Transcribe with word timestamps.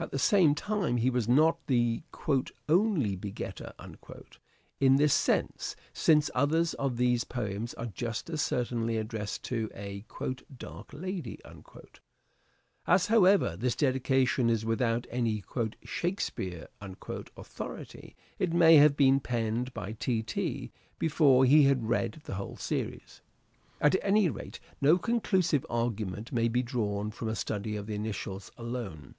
At 0.00 0.10
the 0.10 0.18
same 0.18 0.56
time 0.56 0.96
he 0.96 1.10
was 1.10 1.28
not 1.28 1.64
the" 1.68 2.02
only 2.68 3.14
begetter" 3.14 3.72
in 4.80 4.96
this 4.96 5.14
sense, 5.14 5.76
since 5.92 6.28
others 6.34 6.74
of 6.74 6.96
these 6.96 7.22
poems 7.22 7.72
are 7.74 7.86
just 7.86 8.28
as 8.28 8.42
certainly 8.42 8.96
addressed 8.96 9.44
to 9.44 9.70
a" 9.72 10.04
dark 10.58 10.92
lady." 10.92 11.38
As, 12.84 13.06
however, 13.06 13.54
this 13.56 13.76
dedication 13.76 14.50
is 14.50 14.64
without 14.64 15.06
any" 15.08 15.44
Shakespeare" 15.84 16.66
authority 17.36 18.16
it 18.40 18.52
may 18.52 18.76
have 18.78 18.96
been 18.96 19.20
penned 19.20 19.72
by 19.72 19.92
T. 19.92 20.20
T. 20.24 20.72
before 20.98 21.44
he 21.44 21.62
had 21.64 21.88
read 21.88 22.22
the 22.24 22.34
whole 22.34 22.56
series. 22.56 23.20
At 23.80 23.94
any 24.02 24.28
POETIC 24.28 24.60
SELF 24.60 24.60
REVELATION 24.80 24.80
441 24.80 24.80
rate, 24.80 24.80
no 24.80 24.98
conclusive 24.98 25.66
argument 25.70 26.28
can 26.30 26.50
be 26.52 26.62
drawn 26.64 27.12
from 27.12 27.28
a 27.28 27.36
study 27.36 27.76
of 27.76 27.86
the 27.86 27.94
initials 27.94 28.50
alone. 28.58 29.14